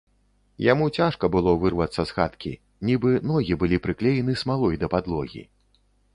Яму 0.71 0.85
цяжка 1.01 1.29
было 1.35 1.53
вырвацца 1.63 2.05
з 2.13 2.15
хаткі, 2.21 2.53
нібы 2.91 3.13
ногі 3.33 3.59
былі 3.65 3.81
прыклеены 3.85 4.39
смалой 4.45 4.75
да 4.87 4.93
падлогі. 4.97 5.47